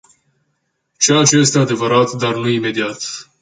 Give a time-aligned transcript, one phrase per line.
[0.97, 3.27] Ceea ce este adevărat, dar nu imediat.